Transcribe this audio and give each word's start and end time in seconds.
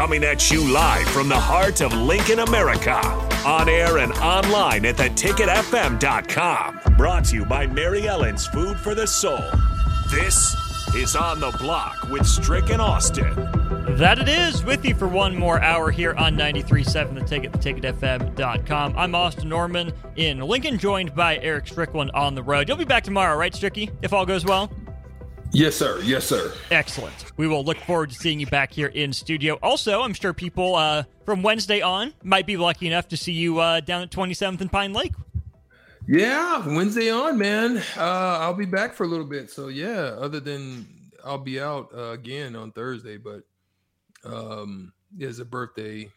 Coming 0.00 0.24
at 0.24 0.50
you 0.50 0.66
live 0.66 1.06
from 1.08 1.28
the 1.28 1.38
heart 1.38 1.82
of 1.82 1.92
Lincoln, 1.92 2.38
America. 2.38 2.96
On 3.44 3.68
air 3.68 3.98
and 3.98 4.12
online 4.12 4.86
at 4.86 4.96
theticketfm.com. 4.96 6.80
Brought 6.96 7.26
to 7.26 7.36
you 7.36 7.44
by 7.44 7.66
Mary 7.66 8.08
Ellen's 8.08 8.46
Food 8.46 8.78
for 8.78 8.94
the 8.94 9.06
Soul. 9.06 9.44
This 10.10 10.56
is 10.94 11.14
On 11.14 11.38
the 11.38 11.50
Block 11.58 12.08
with 12.08 12.26
Strick 12.26 12.70
and 12.70 12.80
Austin. 12.80 13.34
That 13.98 14.18
it 14.18 14.30
is 14.30 14.64
with 14.64 14.86
you 14.86 14.94
for 14.94 15.06
one 15.06 15.36
more 15.36 15.60
hour 15.60 15.90
here 15.90 16.14
on 16.14 16.34
93.7 16.34 17.14
The 17.14 17.20
Ticket, 17.20 17.52
theticketfm.com. 17.52 18.94
I'm 18.96 19.14
Austin 19.14 19.50
Norman 19.50 19.92
in 20.16 20.38
Lincoln, 20.40 20.78
joined 20.78 21.14
by 21.14 21.36
Eric 21.40 21.66
Strickland 21.66 22.10
on 22.12 22.34
the 22.34 22.42
road. 22.42 22.68
You'll 22.68 22.78
be 22.78 22.86
back 22.86 23.04
tomorrow, 23.04 23.36
right, 23.36 23.52
Stricky, 23.52 23.90
if 24.00 24.14
all 24.14 24.24
goes 24.24 24.46
well? 24.46 24.72
Yes, 25.52 25.74
sir. 25.74 26.00
Yes, 26.04 26.26
sir. 26.26 26.52
Excellent. 26.70 27.32
We 27.36 27.48
will 27.48 27.64
look 27.64 27.78
forward 27.78 28.10
to 28.10 28.16
seeing 28.16 28.38
you 28.38 28.46
back 28.46 28.72
here 28.72 28.86
in 28.86 29.12
studio. 29.12 29.58
Also, 29.62 30.02
I'm 30.02 30.14
sure 30.14 30.32
people 30.32 30.76
uh, 30.76 31.02
from 31.24 31.42
Wednesday 31.42 31.80
on 31.80 32.14
might 32.22 32.46
be 32.46 32.56
lucky 32.56 32.86
enough 32.86 33.08
to 33.08 33.16
see 33.16 33.32
you 33.32 33.58
uh, 33.58 33.80
down 33.80 34.02
at 34.02 34.10
27th 34.10 34.60
and 34.60 34.70
Pine 34.70 34.92
Lake. 34.92 35.12
Yeah, 36.06 36.66
Wednesday 36.66 37.10
on, 37.10 37.36
man. 37.36 37.78
Uh, 37.96 38.38
I'll 38.40 38.54
be 38.54 38.64
back 38.64 38.94
for 38.94 39.04
a 39.04 39.08
little 39.08 39.26
bit. 39.26 39.50
So 39.50 39.68
yeah, 39.68 40.14
other 40.18 40.38
than 40.38 40.86
I'll 41.24 41.38
be 41.38 41.60
out 41.60 41.90
uh, 41.94 42.10
again 42.10 42.54
on 42.54 42.70
Thursday, 42.70 43.16
but 43.16 43.42
um, 44.24 44.92
there's 45.10 45.40
a 45.40 45.44
birthday 45.44 46.08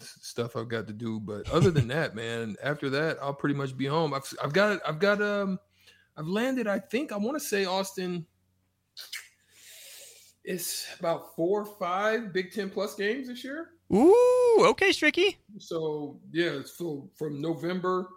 stuff 0.00 0.56
I've 0.56 0.68
got 0.68 0.86
to 0.86 0.94
do. 0.94 1.20
But 1.20 1.48
other 1.50 1.70
than 1.70 1.88
that, 1.88 2.14
man, 2.14 2.56
after 2.62 2.88
that, 2.90 3.18
I'll 3.20 3.34
pretty 3.34 3.54
much 3.54 3.76
be 3.76 3.86
home. 3.86 4.14
I've 4.14 4.32
I've 4.42 4.52
got 4.54 4.80
I've 4.86 4.98
got 4.98 5.20
um 5.20 5.58
I've 6.16 6.26
landed. 6.26 6.66
I 6.66 6.78
think 6.78 7.12
I 7.12 7.16
want 7.16 7.38
to 7.38 7.44
say 7.44 7.66
Austin 7.66 8.26
it's 10.44 10.86
about 10.98 11.34
four 11.36 11.62
or 11.62 11.66
five 11.78 12.32
Big 12.32 12.52
Ten 12.52 12.70
plus 12.70 12.94
games 12.94 13.28
this 13.28 13.44
year. 13.44 13.70
Ooh, 13.94 14.64
okay, 14.68 14.90
Stricky. 14.90 15.36
So 15.58 16.20
yeah, 16.32 16.60
so 16.64 17.08
from 17.16 17.40
November, 17.40 18.08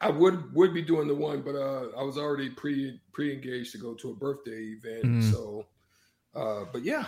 I 0.00 0.10
would 0.10 0.52
would 0.54 0.74
be 0.74 0.82
doing 0.82 1.08
the 1.08 1.14
one, 1.14 1.42
but 1.42 1.54
uh, 1.54 1.88
I 1.98 2.02
was 2.02 2.18
already 2.18 2.50
pre 2.50 3.00
pre 3.12 3.32
engaged 3.32 3.72
to 3.72 3.78
go 3.78 3.94
to 3.94 4.10
a 4.10 4.14
birthday 4.14 4.74
event. 4.78 5.04
Mm. 5.04 5.32
So, 5.32 5.66
uh, 6.34 6.64
but 6.72 6.82
yeah, 6.82 7.06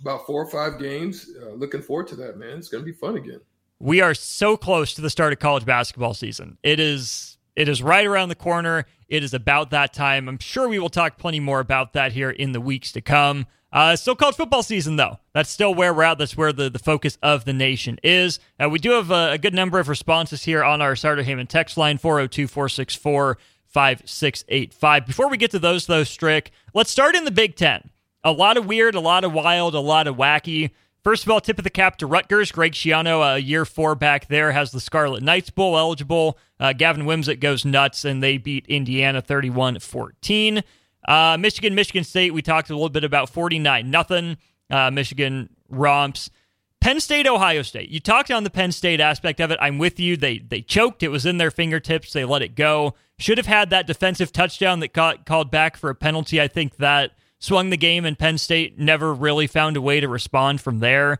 about 0.00 0.26
four 0.26 0.42
or 0.42 0.50
five 0.50 0.78
games. 0.78 1.30
Uh, 1.40 1.50
looking 1.50 1.82
forward 1.82 2.08
to 2.08 2.16
that, 2.16 2.36
man. 2.36 2.58
It's 2.58 2.68
gonna 2.68 2.84
be 2.84 2.92
fun 2.92 3.16
again. 3.16 3.40
We 3.80 4.00
are 4.00 4.14
so 4.14 4.56
close 4.56 4.94
to 4.94 5.00
the 5.00 5.10
start 5.10 5.32
of 5.32 5.38
college 5.38 5.64
basketball 5.64 6.14
season. 6.14 6.58
It 6.62 6.80
is 6.80 7.37
it 7.58 7.68
is 7.68 7.82
right 7.82 8.06
around 8.06 8.28
the 8.28 8.36
corner. 8.36 8.86
It 9.08 9.24
is 9.24 9.34
about 9.34 9.70
that 9.70 9.92
time. 9.92 10.28
I'm 10.28 10.38
sure 10.38 10.68
we 10.68 10.78
will 10.78 10.88
talk 10.88 11.18
plenty 11.18 11.40
more 11.40 11.58
about 11.58 11.92
that 11.94 12.12
here 12.12 12.30
in 12.30 12.52
the 12.52 12.60
weeks 12.60 12.92
to 12.92 13.00
come. 13.00 13.46
Uh, 13.72 13.96
still 13.96 14.14
college 14.14 14.36
football 14.36 14.62
season, 14.62 14.94
though. 14.94 15.18
That's 15.34 15.50
still 15.50 15.74
where 15.74 15.92
we're 15.92 16.04
at. 16.04 16.18
That's 16.18 16.36
where 16.36 16.52
the, 16.52 16.70
the 16.70 16.78
focus 16.78 17.18
of 17.20 17.44
the 17.44 17.52
nation 17.52 17.98
is. 18.04 18.38
Uh, 18.62 18.68
we 18.68 18.78
do 18.78 18.92
have 18.92 19.10
a, 19.10 19.32
a, 19.32 19.38
good 19.38 19.54
number 19.54 19.80
of 19.80 19.88
responses 19.88 20.44
here 20.44 20.62
on 20.62 20.80
our 20.80 20.94
Sartor 20.94 21.24
Hamann 21.24 21.48
text 21.48 21.76
line 21.76 21.98
402 21.98 22.46
464 22.46 23.38
5685. 23.66 25.06
Before 25.06 25.28
we 25.28 25.36
get 25.36 25.50
to 25.50 25.58
those, 25.58 25.86
though, 25.86 26.04
Strick, 26.04 26.52
let's 26.74 26.92
start 26.92 27.16
in 27.16 27.24
the 27.24 27.30
Big 27.32 27.56
Ten. 27.56 27.90
A 28.22 28.30
lot 28.30 28.56
of 28.56 28.66
weird, 28.66 28.94
a 28.94 29.00
lot 29.00 29.24
of 29.24 29.32
wild, 29.32 29.74
a 29.74 29.80
lot 29.80 30.06
of 30.06 30.16
wacky. 30.16 30.70
First 31.04 31.24
of 31.24 31.30
all, 31.30 31.40
tip 31.40 31.58
of 31.58 31.64
the 31.64 31.70
cap 31.70 31.96
to 31.98 32.06
Rutgers. 32.06 32.52
Greg 32.52 32.72
Schiano, 32.72 33.34
a 33.34 33.38
year 33.40 33.64
four 33.64 33.94
back 33.94 34.26
there, 34.26 34.52
has 34.52 34.72
the 34.72 34.80
Scarlet 34.80 35.22
Knights 35.22 35.50
Bowl 35.50 35.78
eligible. 35.78 36.38
Uh, 36.58 36.72
Gavin 36.72 37.06
Wimsatt 37.06 37.40
goes 37.40 37.64
nuts, 37.64 38.04
and 38.04 38.22
they 38.22 38.36
beat 38.36 38.66
Indiana 38.66 39.22
31 39.22 39.78
14. 39.78 40.62
Uh, 41.06 41.36
Michigan, 41.38 41.74
Michigan 41.74 42.04
State, 42.04 42.34
we 42.34 42.42
talked 42.42 42.68
a 42.68 42.74
little 42.74 42.88
bit 42.88 43.04
about 43.04 43.30
49 43.30 43.90
nothing. 43.90 44.36
Uh, 44.70 44.90
Michigan 44.90 45.48
romps. 45.70 46.30
Penn 46.80 47.00
State, 47.00 47.26
Ohio 47.26 47.62
State. 47.62 47.88
You 47.88 48.00
talked 48.00 48.30
on 48.30 48.44
the 48.44 48.50
Penn 48.50 48.72
State 48.72 49.00
aspect 49.00 49.40
of 49.40 49.50
it. 49.50 49.58
I'm 49.60 49.78
with 49.78 49.98
you. 49.98 50.16
They 50.16 50.38
they 50.38 50.60
choked. 50.60 51.02
It 51.02 51.08
was 51.08 51.26
in 51.26 51.38
their 51.38 51.50
fingertips. 51.50 52.12
They 52.12 52.24
let 52.24 52.42
it 52.42 52.54
go. 52.54 52.94
Should 53.18 53.38
have 53.38 53.46
had 53.46 53.70
that 53.70 53.86
defensive 53.86 54.32
touchdown 54.32 54.80
that 54.80 54.92
got 54.92 55.26
called 55.26 55.50
back 55.50 55.76
for 55.76 55.90
a 55.90 55.94
penalty. 55.94 56.40
I 56.40 56.46
think 56.46 56.76
that 56.76 57.12
swung 57.38 57.70
the 57.70 57.76
game, 57.76 58.04
and 58.04 58.18
Penn 58.18 58.38
State 58.38 58.78
never 58.78 59.14
really 59.14 59.46
found 59.46 59.76
a 59.76 59.80
way 59.80 60.00
to 60.00 60.08
respond 60.08 60.60
from 60.60 60.80
there. 60.80 61.18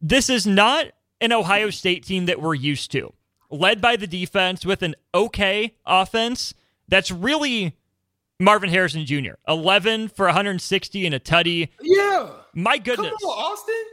This 0.00 0.30
is 0.30 0.46
not 0.46 0.86
an 1.20 1.32
Ohio 1.32 1.70
State 1.70 2.04
team 2.04 2.26
that 2.26 2.40
we're 2.40 2.54
used 2.54 2.90
to, 2.92 3.12
led 3.50 3.80
by 3.80 3.96
the 3.96 4.06
defense 4.06 4.64
with 4.64 4.82
an 4.82 4.94
okay 5.14 5.74
offense. 5.84 6.54
That's 6.88 7.10
really 7.10 7.76
Marvin 8.38 8.70
Harrison 8.70 9.04
Jr. 9.04 9.34
11 9.46 10.08
for 10.08 10.26
160 10.26 11.06
and 11.06 11.14
a 11.14 11.20
tutty. 11.20 11.68
Yeah. 11.82 12.30
My 12.54 12.78
goodness. 12.78 13.12
Come 13.20 13.30
on, 13.30 13.52
Austin. 13.52 13.84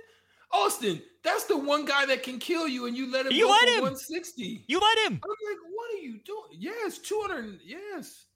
Austin, 0.54 1.02
that's 1.24 1.44
the 1.44 1.58
one 1.58 1.86
guy 1.86 2.06
that 2.06 2.24
can 2.24 2.40
kill 2.40 2.68
you, 2.68 2.86
and 2.86 2.96
you 2.96 3.12
let 3.12 3.26
him 3.26 3.34
you 3.34 3.50
let 3.50 3.68
him. 3.68 3.82
160. 3.82 4.64
You 4.68 4.80
let 4.80 4.98
him. 5.00 5.20
I'm 5.22 5.30
like, 5.30 5.60
what 5.72 5.94
are 5.94 6.02
you 6.02 6.20
doing? 6.26 6.44
Yes, 6.54 6.98
200. 7.00 7.60
Yes. 7.66 8.27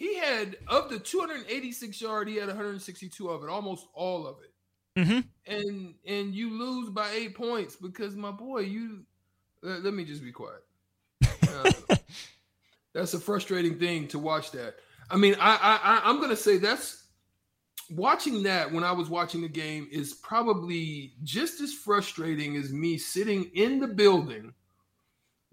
He 0.00 0.16
had, 0.16 0.56
of 0.66 0.88
the 0.88 0.98
286 0.98 2.00
yard, 2.00 2.26
he 2.26 2.36
had 2.36 2.48
162 2.48 3.28
of 3.28 3.44
it, 3.44 3.50
almost 3.50 3.86
all 3.92 4.26
of 4.26 4.36
it. 4.42 4.98
Mm-hmm. 4.98 5.20
And 5.46 5.94
and 6.06 6.34
you 6.34 6.58
lose 6.58 6.88
by 6.88 7.10
eight 7.10 7.34
points 7.34 7.76
because 7.76 8.16
my 8.16 8.30
boy, 8.30 8.60
you 8.60 9.04
uh, 9.62 9.76
let 9.80 9.92
me 9.92 10.06
just 10.06 10.24
be 10.24 10.32
quiet. 10.32 10.62
Uh, 11.22 11.96
that's 12.94 13.12
a 13.12 13.20
frustrating 13.20 13.78
thing 13.78 14.08
to 14.08 14.18
watch 14.18 14.50
that. 14.52 14.76
I 15.10 15.18
mean, 15.18 15.36
I, 15.38 15.58
I 15.60 16.00
I'm 16.08 16.18
gonna 16.18 16.34
say 16.34 16.56
that's 16.56 17.04
watching 17.90 18.42
that 18.44 18.72
when 18.72 18.84
I 18.84 18.92
was 18.92 19.10
watching 19.10 19.42
the 19.42 19.48
game 19.48 19.86
is 19.92 20.14
probably 20.14 21.12
just 21.24 21.60
as 21.60 21.74
frustrating 21.74 22.56
as 22.56 22.72
me 22.72 22.96
sitting 22.96 23.50
in 23.52 23.80
the 23.80 23.88
building 23.88 24.54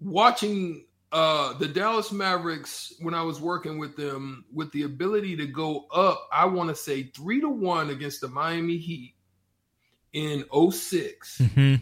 watching 0.00 0.86
uh, 1.10 1.54
the 1.54 1.68
Dallas 1.68 2.12
Mavericks 2.12 2.92
when 3.00 3.14
I 3.14 3.22
was 3.22 3.40
working 3.40 3.78
with 3.78 3.96
them 3.96 4.44
with 4.52 4.70
the 4.72 4.82
ability 4.82 5.36
to 5.36 5.46
go 5.46 5.86
up, 5.92 6.28
I 6.32 6.44
want 6.46 6.68
to 6.68 6.74
say 6.74 7.04
three 7.04 7.40
to 7.40 7.48
one 7.48 7.90
against 7.90 8.20
the 8.20 8.28
Miami 8.28 8.76
Heat 8.76 9.14
in 10.12 10.44
6 10.50 11.38
mm-hmm. 11.38 11.74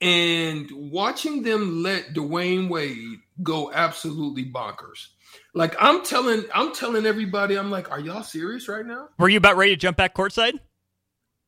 and 0.00 0.70
watching 0.90 1.42
them 1.42 1.82
let 1.82 2.14
Dwyane 2.14 2.68
Wade 2.68 3.20
go 3.42 3.72
absolutely 3.72 4.44
bonkers. 4.44 5.08
Like 5.54 5.74
I'm 5.78 6.04
telling, 6.04 6.44
I'm 6.54 6.74
telling 6.74 7.06
everybody, 7.06 7.58
I'm 7.58 7.70
like, 7.70 7.90
are 7.90 8.00
y'all 8.00 8.22
serious 8.22 8.68
right 8.68 8.84
now? 8.84 9.08
Were 9.18 9.30
you 9.30 9.38
about 9.38 9.56
ready 9.56 9.72
to 9.72 9.80
jump 9.80 9.96
back 9.96 10.14
courtside? 10.14 10.58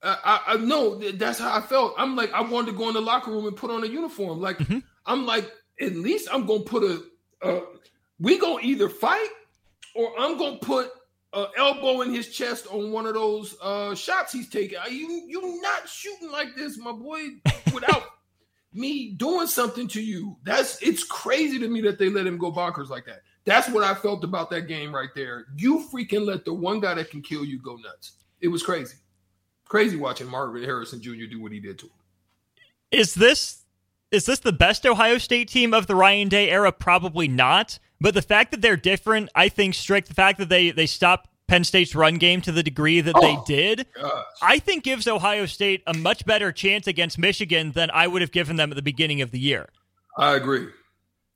Uh, 0.02 0.16
I, 0.24 0.40
I 0.46 0.56
no, 0.56 0.98
that's 0.98 1.38
how 1.38 1.54
I 1.54 1.60
felt. 1.60 1.94
I'm 1.98 2.16
like, 2.16 2.32
I 2.32 2.42
wanted 2.42 2.72
to 2.72 2.78
go 2.78 2.88
in 2.88 2.94
the 2.94 3.00
locker 3.00 3.30
room 3.30 3.46
and 3.46 3.56
put 3.56 3.70
on 3.70 3.82
a 3.84 3.86
uniform. 3.86 4.40
Like, 4.40 4.58
mm-hmm. 4.58 4.78
I'm 5.06 5.24
like, 5.24 5.50
at 5.80 5.94
least 5.94 6.28
I'm 6.32 6.46
gonna 6.46 6.60
put 6.60 6.82
a, 6.82 7.02
a 7.42 7.62
we 8.18 8.38
gonna 8.38 8.62
either 8.62 8.88
fight 8.88 9.28
or 9.94 10.12
I'm 10.18 10.38
gonna 10.38 10.58
put 10.58 10.90
an 11.32 11.46
elbow 11.56 12.02
in 12.02 12.12
his 12.12 12.28
chest 12.28 12.66
on 12.70 12.92
one 12.92 13.06
of 13.06 13.14
those 13.14 13.56
uh, 13.60 13.94
shots 13.94 14.32
he's 14.32 14.48
taking. 14.48 14.78
You 14.90 15.24
you 15.26 15.60
not 15.60 15.88
shooting 15.88 16.30
like 16.30 16.54
this, 16.56 16.78
my 16.78 16.92
boy, 16.92 17.20
without 17.72 18.04
me 18.72 19.10
doing 19.12 19.46
something 19.46 19.88
to 19.88 20.02
you. 20.02 20.36
That's 20.44 20.80
it's 20.82 21.04
crazy 21.04 21.58
to 21.58 21.68
me 21.68 21.80
that 21.82 21.98
they 21.98 22.08
let 22.08 22.26
him 22.26 22.38
go 22.38 22.52
bonkers 22.52 22.88
like 22.88 23.06
that. 23.06 23.22
That's 23.44 23.68
what 23.68 23.84
I 23.84 23.94
felt 23.94 24.24
about 24.24 24.50
that 24.50 24.62
game 24.62 24.94
right 24.94 25.10
there. 25.14 25.46
You 25.56 25.86
freaking 25.92 26.24
let 26.24 26.44
the 26.44 26.54
one 26.54 26.80
guy 26.80 26.94
that 26.94 27.10
can 27.10 27.20
kill 27.20 27.44
you 27.44 27.60
go 27.60 27.76
nuts. 27.76 28.12
It 28.40 28.48
was 28.48 28.62
crazy. 28.62 28.96
Crazy 29.66 29.96
watching 29.96 30.28
Marvin 30.28 30.62
Harrison 30.62 31.00
Jr. 31.00 31.26
do 31.30 31.40
what 31.40 31.52
he 31.52 31.60
did 31.60 31.78
to 31.80 31.86
him. 31.86 31.92
Is 32.90 33.14
this 33.14 33.63
is 34.14 34.26
this 34.26 34.38
the 34.38 34.52
best 34.52 34.86
Ohio 34.86 35.18
State 35.18 35.48
team 35.48 35.74
of 35.74 35.86
the 35.86 35.96
Ryan 35.96 36.28
Day 36.28 36.48
era? 36.48 36.72
Probably 36.72 37.28
not. 37.28 37.78
But 38.00 38.14
the 38.14 38.22
fact 38.22 38.52
that 38.52 38.62
they're 38.62 38.76
different, 38.76 39.28
I 39.34 39.48
think, 39.48 39.74
Strick. 39.74 40.06
The 40.06 40.14
fact 40.14 40.38
that 40.38 40.48
they 40.48 40.70
they 40.70 40.86
stopped 40.86 41.28
Penn 41.48 41.64
State's 41.64 41.94
run 41.94 42.16
game 42.16 42.40
to 42.42 42.52
the 42.52 42.62
degree 42.62 43.00
that 43.00 43.14
oh, 43.16 43.20
they 43.20 43.36
did, 43.46 43.86
gosh. 43.94 44.24
I 44.40 44.58
think 44.58 44.84
gives 44.84 45.06
Ohio 45.06 45.46
State 45.46 45.82
a 45.86 45.94
much 45.94 46.24
better 46.24 46.52
chance 46.52 46.86
against 46.86 47.18
Michigan 47.18 47.72
than 47.72 47.90
I 47.90 48.06
would 48.06 48.22
have 48.22 48.32
given 48.32 48.56
them 48.56 48.70
at 48.70 48.76
the 48.76 48.82
beginning 48.82 49.20
of 49.20 49.30
the 49.30 49.38
year. 49.38 49.68
I 50.16 50.36
agree. 50.36 50.68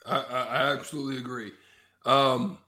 I, 0.07 0.19
I 0.21 0.73
absolutely 0.73 1.19
agree. 1.19 1.53
Um, 2.07 2.59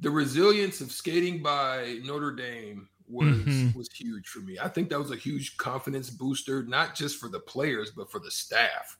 the 0.00 0.10
resilience 0.10 0.80
of 0.80 0.92
skating 0.92 1.42
by 1.42 1.98
Notre 2.04 2.32
Dame 2.32 2.88
was 3.08 3.28
mm-hmm. 3.28 3.78
was 3.78 3.88
huge 3.92 4.26
for 4.26 4.40
me. 4.40 4.58
I 4.60 4.68
think 4.68 4.90
that 4.90 4.98
was 4.98 5.10
a 5.10 5.16
huge 5.16 5.56
confidence 5.56 6.10
booster, 6.10 6.62
not 6.64 6.94
just 6.94 7.18
for 7.18 7.28
the 7.28 7.40
players 7.40 7.92
but 7.96 8.10
for 8.10 8.18
the 8.18 8.30
staff. 8.30 8.96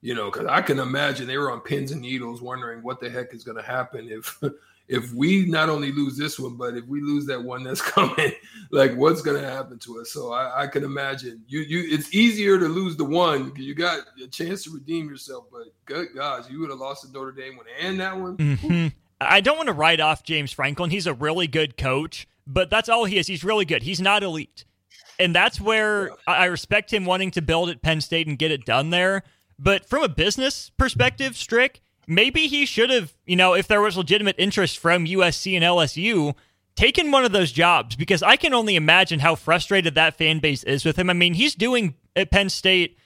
You 0.00 0.14
know, 0.14 0.30
because 0.30 0.46
I 0.46 0.62
can 0.62 0.78
imagine 0.78 1.26
they 1.26 1.38
were 1.38 1.50
on 1.50 1.60
pins 1.60 1.90
and 1.90 2.02
needles, 2.02 2.40
wondering 2.40 2.82
what 2.82 3.00
the 3.00 3.10
heck 3.10 3.34
is 3.34 3.42
going 3.42 3.56
to 3.56 3.62
happen 3.62 4.08
if 4.08 4.40
if 4.88 5.12
we 5.12 5.44
not 5.44 5.68
only 5.68 5.92
lose 5.92 6.16
this 6.16 6.38
one, 6.38 6.56
but 6.56 6.76
if 6.76 6.86
we 6.86 7.00
lose 7.00 7.26
that 7.26 7.42
one 7.42 7.62
that's 7.62 7.82
coming, 7.90 8.32
like 8.70 8.94
what's 8.94 9.22
going 9.22 9.40
to 9.40 9.48
happen 9.48 9.78
to 9.80 10.00
us? 10.00 10.10
So 10.10 10.32
I, 10.32 10.62
I, 10.62 10.66
can 10.66 10.82
imagine 10.82 11.42
you. 11.46 11.60
You 11.60 11.84
it's 11.94 12.14
easier 12.14 12.58
to 12.58 12.66
lose 12.66 12.96
the 12.96 13.04
one 13.04 13.50
because 13.50 13.64
you 13.64 13.74
got 13.74 14.00
a 14.22 14.26
chance 14.26 14.64
to 14.64 14.70
redeem 14.70 15.08
yourself. 15.08 15.44
But 15.52 15.74
good 15.84 16.08
gosh, 16.14 16.44
you 16.50 16.60
would 16.60 16.70
have 16.70 16.78
lost 16.78 17.04
to 17.04 17.12
Notre 17.12 17.32
Dame 17.32 17.56
one 17.56 17.66
and 17.80 18.00
that 18.00 18.18
one. 18.18 18.36
Mm-hmm. 18.36 18.88
I 19.20 19.40
don't 19.40 19.56
want 19.56 19.66
to 19.66 19.72
write 19.72 20.00
off 20.00 20.22
James 20.22 20.52
Franklin. 20.52 20.90
He's 20.90 21.06
a 21.06 21.14
really 21.14 21.48
good 21.48 21.76
coach, 21.76 22.28
but 22.46 22.70
that's 22.70 22.88
all 22.88 23.04
he 23.04 23.18
is. 23.18 23.26
He's 23.26 23.44
really 23.44 23.64
good. 23.64 23.82
He's 23.82 24.00
not 24.00 24.22
elite. 24.22 24.64
And 25.18 25.34
that's 25.34 25.60
where 25.60 26.12
I 26.28 26.44
respect 26.44 26.92
him 26.92 27.04
wanting 27.04 27.32
to 27.32 27.42
build 27.42 27.70
at 27.70 27.82
Penn 27.82 28.00
State 28.00 28.28
and 28.28 28.38
get 28.38 28.52
it 28.52 28.64
done 28.64 28.90
there. 28.90 29.24
But 29.58 29.86
from 29.86 30.02
a 30.02 30.08
business 30.08 30.70
perspective, 30.76 31.36
Strick, 31.36 31.80
maybe 32.06 32.46
he 32.46 32.64
should 32.64 32.90
have, 32.90 33.14
you 33.26 33.36
know, 33.36 33.54
if 33.54 33.66
there 33.66 33.80
was 33.80 33.96
legitimate 33.96 34.36
interest 34.38 34.78
from 34.78 35.04
USC 35.04 35.54
and 35.54 35.64
LSU, 35.64 36.34
taken 36.76 37.10
one 37.10 37.24
of 37.24 37.32
those 37.32 37.50
jobs 37.50 37.96
because 37.96 38.22
I 38.22 38.36
can 38.36 38.54
only 38.54 38.76
imagine 38.76 39.18
how 39.18 39.34
frustrated 39.34 39.96
that 39.96 40.16
fan 40.16 40.38
base 40.38 40.62
is 40.62 40.84
with 40.84 40.96
him. 40.96 41.10
I 41.10 41.12
mean, 41.12 41.34
he's 41.34 41.54
doing 41.54 41.94
at 42.14 42.30
Penn 42.30 42.48
State 42.48 42.96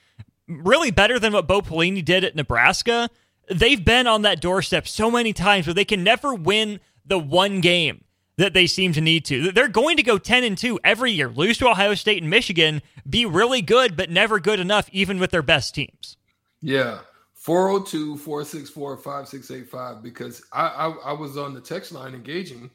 really 0.47 0.91
better 0.91 1.19
than 1.19 1.33
what 1.33 1.47
Bo 1.47 1.61
Pelini 1.61 2.05
did 2.05 2.23
at 2.23 2.35
Nebraska. 2.35 3.09
They've 3.49 3.83
been 3.83 4.05
on 4.07 4.21
that 4.21 4.41
doorstep 4.41 4.87
so 4.87 5.09
many 5.09 5.33
times 5.33 5.65
where 5.65 5.73
they 5.73 5.85
can 5.85 6.03
never 6.03 6.33
win 6.35 6.79
the 7.05 7.17
one 7.17 7.61
game 7.61 8.03
that 8.37 8.53
they 8.53 8.67
seem 8.67 8.93
to 8.93 9.01
need 9.01 9.25
to. 9.25 9.51
They're 9.51 9.67
going 9.67 9.97
to 9.97 10.03
go 10.03 10.17
10 10.17 10.43
and 10.43 10.57
2 10.57 10.79
every 10.83 11.11
year, 11.11 11.29
lose 11.29 11.57
to 11.59 11.67
Ohio 11.67 11.93
State 11.93 12.21
and 12.21 12.29
Michigan, 12.29 12.81
be 13.07 13.25
really 13.25 13.61
good, 13.61 13.95
but 13.95 14.09
never 14.09 14.39
good 14.39 14.59
enough, 14.59 14.89
even 14.91 15.19
with 15.19 15.31
their 15.31 15.41
best 15.41 15.75
teams. 15.75 16.17
Yeah. 16.63 16.99
402 17.35 18.17
464 18.17 18.97
5685 18.97 20.01
because 20.01 20.41
I, 20.51 20.67
I, 20.67 20.89
I 20.89 21.13
was 21.13 21.37
on 21.37 21.53
the 21.53 21.61
text 21.61 21.91
line 21.91 22.15
engaging 22.15 22.71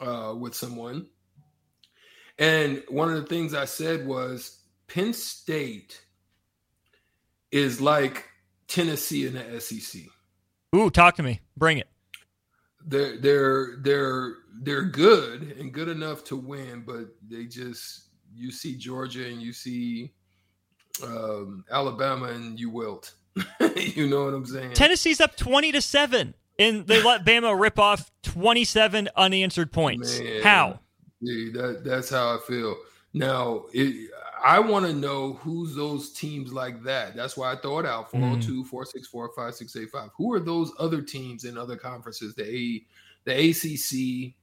uh, 0.00 0.34
with 0.38 0.54
someone. 0.54 1.08
And 2.38 2.82
one 2.88 3.10
of 3.10 3.16
the 3.16 3.26
things 3.26 3.52
I 3.52 3.64
said 3.64 4.06
was 4.06 4.60
Penn 4.86 5.12
State 5.12 6.00
is 7.50 7.80
like 7.80 8.24
Tennessee 8.68 9.26
in 9.26 9.34
the 9.34 9.60
SEC. 9.60 10.02
Ooh, 10.74 10.88
talk 10.88 11.16
to 11.16 11.22
me. 11.22 11.40
Bring 11.56 11.78
it 11.78 11.88
they're 12.86 13.18
they're 13.18 13.76
they're 13.80 14.34
they're 14.62 14.84
good 14.84 15.56
and 15.58 15.72
good 15.72 15.88
enough 15.88 16.24
to 16.24 16.36
win, 16.36 16.82
but 16.86 17.08
they 17.28 17.44
just 17.44 18.08
you 18.34 18.50
see 18.50 18.76
Georgia 18.76 19.26
and 19.26 19.42
you 19.42 19.52
see 19.52 20.12
um, 21.04 21.64
Alabama 21.70 22.26
and 22.26 22.58
you 22.58 22.70
wilt. 22.70 23.14
you 23.76 24.08
know 24.08 24.24
what 24.24 24.34
I'm 24.34 24.46
saying? 24.46 24.72
Tennessee's 24.72 25.20
up 25.20 25.36
twenty 25.36 25.72
to 25.72 25.80
seven, 25.80 26.34
and 26.58 26.86
they 26.86 27.02
let 27.02 27.24
Bama 27.26 27.58
rip 27.58 27.78
off 27.78 28.10
twenty 28.22 28.64
seven 28.64 29.08
unanswered 29.16 29.72
points. 29.72 30.18
Man, 30.18 30.42
how? 30.42 30.80
Dude, 31.22 31.54
that 31.54 31.84
that's 31.84 32.10
how 32.10 32.36
I 32.36 32.38
feel. 32.46 32.76
Now, 33.12 33.64
it, 33.72 34.10
I 34.42 34.58
want 34.60 34.86
to 34.86 34.92
know 34.92 35.34
who's 35.34 35.74
those 35.74 36.12
teams 36.12 36.52
like 36.52 36.82
that. 36.84 37.14
That's 37.14 37.36
why 37.36 37.52
I 37.52 37.56
throw 37.56 37.78
it 37.80 37.86
out 37.86 38.10
402 38.10 38.64
464 38.64 39.28
5685. 39.28 40.10
Who 40.16 40.32
are 40.32 40.40
those 40.40 40.72
other 40.78 41.02
teams 41.02 41.44
in 41.44 41.58
other 41.58 41.76
conferences? 41.76 42.34
The 42.34 42.44
A, 42.44 42.82
the 43.24 43.50
ACC. 43.50 44.34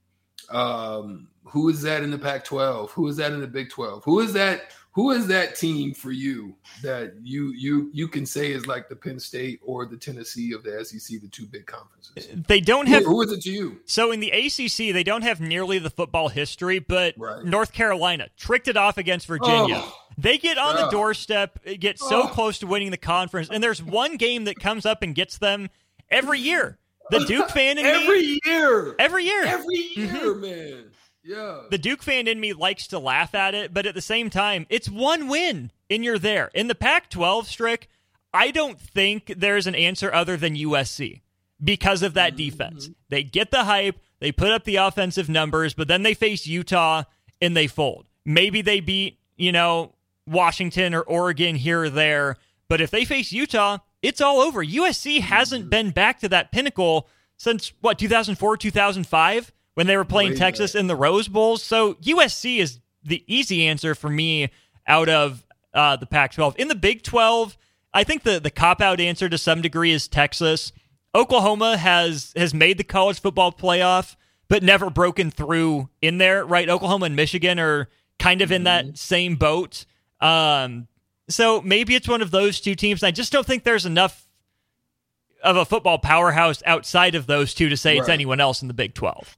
Um, 0.54 1.30
who 1.46 1.70
is 1.70 1.82
that 1.82 2.04
in 2.04 2.12
the 2.12 2.18
Pac 2.18 2.44
12? 2.44 2.92
Who 2.92 3.08
is 3.08 3.18
that 3.18 3.32
in 3.32 3.42
the 3.42 3.48
Big 3.48 3.70
12? 3.70 4.04
Who 4.04 4.20
is 4.20 4.34
that 4.34 4.72
who 4.98 5.12
is 5.12 5.28
that 5.28 5.56
team 5.56 5.94
for 5.94 6.12
you 6.12 6.56
that 6.82 7.14
you 7.22 7.54
you 7.56 7.92
you 7.94 8.08
can 8.08 8.26
say 8.26 8.52
is 8.52 8.66
like 8.66 8.90
the 8.90 8.96
Penn 8.96 9.20
State 9.20 9.60
or 9.64 9.86
the 9.86 9.96
Tennessee 9.96 10.54
of 10.54 10.64
the 10.64 10.84
SEC, 10.84 11.22
the 11.22 11.28
two 11.28 11.46
big 11.46 11.68
conferences? 11.68 12.28
They 12.48 12.60
don't 12.60 12.88
have. 12.88 13.04
Who, 13.04 13.12
who 13.12 13.22
is 13.22 13.32
it 13.32 13.42
to 13.44 13.52
you? 13.52 13.80
So 13.86 14.12
in 14.12 14.22
the 14.22 14.32
ACC, 14.32 14.92
they 14.96 15.04
don't 15.04 15.22
have 15.22 15.40
nearly 15.40 15.78
the 15.78 15.92
football 15.92 16.30
history, 16.30 16.80
but 16.80 17.14
right. 17.16 17.46
North 17.46 17.74
Carolina 17.74 18.30
tricked 18.38 18.68
it 18.68 18.76
off 18.76 18.98
against 18.98 19.28
Virginia. 19.28 19.84
Oh, 19.84 19.96
they 20.18 20.40
get 20.40 20.58
on 20.58 20.76
the 20.76 20.90
doorstep, 20.90 21.60
get 21.80 22.00
so 22.00 22.24
oh. 22.24 22.28
close 22.30 22.58
to 22.60 22.66
winning 22.66 22.90
the 22.90 22.98
conference, 22.98 23.50
and 23.52 23.64
there's 23.64 23.84
one 23.84 24.18
game 24.18 24.46
that 24.46 24.60
comes 24.60 24.84
up 24.84 25.04
and 25.04 25.14
gets 25.14 25.38
them 25.38 25.70
every 26.10 26.40
year. 26.40 26.80
The 27.12 27.20
Duke 27.20 27.52
fan 27.52 27.78
in 27.78 27.86
every 27.86 28.22
me, 28.22 28.40
year, 28.46 28.96
every 28.98 29.26
year, 29.26 29.44
every 29.46 29.76
year, 29.96 30.08
mm-hmm. 30.08 30.42
man. 30.42 30.86
Yeah. 31.28 31.64
The 31.70 31.78
Duke 31.78 32.02
fan 32.02 32.28
in 32.28 32.40
me 32.40 32.54
likes 32.54 32.88
to 32.88 33.00
laugh 33.00 33.36
at 33.36 33.54
it, 33.54 33.74
but 33.74 33.86
at 33.86 33.96
the 33.96 34.02
same 34.02 34.30
time, 34.30 34.66
it's 34.70 34.90
one 34.90 35.28
win 35.28 35.72
and 35.90 36.04
you're 36.04 36.18
there. 36.18 36.50
In 36.54 36.68
the 36.68 36.76
Pac 36.76 37.10
12, 37.10 37.48
Strick, 37.48 37.90
I 38.34 38.52
don't 38.52 38.80
think 38.80 39.34
there's 39.36 39.68
an 39.68 39.76
answer 39.76 40.14
other 40.14 40.38
than 40.38 40.56
USC 40.56 41.22
because 41.62 42.02
of 42.02 42.14
that 42.14 42.34
mm-hmm. 42.34 42.38
defense. 42.50 42.90
They 43.10 43.24
get 43.24 43.52
the 43.52 43.66
hype, 43.66 44.00
they 44.20 44.32
put 44.32 44.52
up 44.52 44.64
the 44.64 44.78
offensive 44.78 45.28
numbers, 45.28 45.74
but 45.74 45.88
then 45.88 46.04
they 46.04 46.14
face 46.14 46.48
Utah 46.48 47.04
and 47.42 47.56
they 47.56 47.68
fold. 47.68 48.08
Maybe 48.26 48.62
they 48.62 48.80
beat, 48.80 49.20
you 49.36 49.52
know, 49.52 49.94
Washington 50.26 50.94
or 50.94 51.02
Oregon 51.02 51.56
here 51.56 51.84
or 51.84 51.90
there, 51.90 52.38
but 52.70 52.82
if 52.82 52.90
they 52.90 53.06
face 53.06 53.32
Utah, 53.32 53.80
it's 54.02 54.22
all 54.22 54.40
over. 54.40 54.64
USC 54.64 55.20
hasn't 55.22 55.64
mm-hmm. 55.64 55.70
been 55.70 55.90
back 55.92 56.20
to 56.22 56.30
that 56.30 56.52
pinnacle 56.52 57.08
since 57.38 57.74
what, 57.82 58.00
2004, 58.00 58.58
2005? 58.58 59.52
When 59.78 59.86
they 59.86 59.96
were 59.96 60.04
playing 60.04 60.34
Texas 60.34 60.74
in 60.74 60.88
the 60.88 60.96
Rose 60.96 61.28
Bowls. 61.28 61.62
So 61.62 61.94
USC 61.96 62.58
is 62.58 62.80
the 63.04 63.24
easy 63.28 63.68
answer 63.68 63.94
for 63.94 64.10
me 64.10 64.50
out 64.88 65.08
of 65.08 65.46
uh, 65.72 65.98
the 65.98 66.08
Pac 66.08 66.32
12. 66.32 66.56
In 66.58 66.68
the 66.68 66.74
Big 66.74 67.04
12, 67.04 67.56
I 67.94 68.04
think 68.04 68.24
the, 68.24 68.40
the 68.40 68.50
cop 68.50 68.82
out 68.82 69.00
answer 69.00 69.30
to 69.30 69.38
some 69.38 69.62
degree 69.62 69.92
is 69.92 70.08
Texas. 70.08 70.72
Oklahoma 71.14 71.78
has 71.78 72.34
has 72.36 72.56
made 72.56 72.80
the 72.80 72.84
college 72.84 73.22
football 73.22 73.52
playoff, 73.52 74.16
but 74.48 74.64
never 74.64 74.90
broken 74.90 75.30
through 75.30 75.90
in 76.02 76.18
there, 76.18 76.44
right? 76.44 76.68
Oklahoma 76.68 77.06
and 77.06 77.16
Michigan 77.16 77.60
are 77.60 77.88
kind 78.18 78.42
of 78.42 78.52
in 78.52 78.64
that 78.64 78.86
mm-hmm. 78.86 78.96
same 78.96 79.36
boat. 79.36 79.86
Um, 80.20 80.88
so 81.30 81.62
maybe 81.62 81.94
it's 81.94 82.08
one 82.08 82.24
of 82.24 82.32
those 82.32 82.60
two 82.60 82.74
teams. 82.74 83.04
I 83.04 83.12
just 83.12 83.32
don't 83.32 83.46
think 83.46 83.64
there's 83.64 83.86
enough 83.86 84.28
of 85.44 85.56
a 85.56 85.66
football 85.66 86.00
powerhouse 86.00 86.64
outside 86.66 87.14
of 87.14 87.28
those 87.28 87.54
two 87.54 87.70
to 87.70 87.78
say 87.78 87.92
right. 87.92 88.00
it's 88.00 88.10
anyone 88.10 88.40
else 88.40 88.64
in 88.64 88.68
the 88.68 88.74
Big 88.74 88.96
12. 88.96 89.38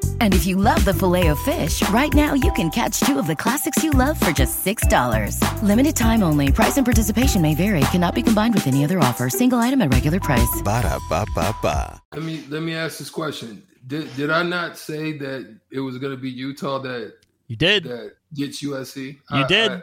And 0.21 0.35
if 0.35 0.45
you 0.45 0.55
love 0.55 0.85
the 0.85 0.93
filet 0.93 1.29
of 1.29 1.39
fish, 1.39 1.81
right 1.89 2.13
now 2.13 2.35
you 2.35 2.51
can 2.53 2.69
catch 2.69 2.99
two 2.99 3.17
of 3.17 3.25
the 3.25 3.35
classics 3.35 3.83
you 3.83 3.89
love 3.89 4.19
for 4.19 4.29
just 4.31 4.63
$6. 4.63 5.63
Limited 5.63 5.95
time 5.95 6.21
only. 6.21 6.51
Price 6.51 6.77
and 6.77 6.85
participation 6.85 7.41
may 7.41 7.55
vary. 7.55 7.81
Cannot 7.91 8.13
be 8.13 8.21
combined 8.21 8.53
with 8.53 8.67
any 8.67 8.83
other 8.83 8.99
offer. 8.99 9.31
Single 9.31 9.57
item 9.57 9.81
at 9.81 9.91
regular 9.91 10.19
price. 10.19 10.61
Ba 10.63 10.83
da 10.83 10.99
ba 11.09 11.25
ba 11.33 11.55
ba. 11.63 11.99
Let 12.13 12.21
me 12.21 12.43
let 12.49 12.61
me 12.61 12.75
ask 12.75 12.99
this 12.99 13.09
question. 13.09 13.63
Did 13.87 14.15
did 14.15 14.29
I 14.29 14.43
not 14.43 14.77
say 14.77 15.17
that 15.17 15.57
it 15.71 15.79
was 15.79 15.97
going 15.97 16.15
to 16.15 16.21
be 16.21 16.29
Utah 16.29 16.77
that 16.79 17.13
You 17.47 17.55
did. 17.55 17.85
that 17.85 18.13
gets 18.35 18.61
USC? 18.61 18.97
You 19.15 19.19
I, 19.31 19.47
did. 19.47 19.71
I, 19.71 19.81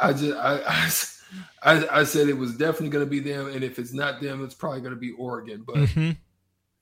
I 0.00 0.12
just 0.12 1.18
I, 1.64 1.72
I 1.74 2.00
I 2.00 2.04
said 2.04 2.28
it 2.28 2.38
was 2.38 2.56
definitely 2.56 2.90
going 2.90 3.04
to 3.04 3.10
be 3.10 3.18
them, 3.18 3.48
and 3.48 3.64
if 3.64 3.80
it's 3.80 3.92
not 3.92 4.20
them, 4.20 4.44
it's 4.44 4.54
probably 4.54 4.80
going 4.80 4.94
to 4.94 5.00
be 5.00 5.10
Oregon. 5.18 5.64
But 5.66 5.74
Mhm. 5.76 6.16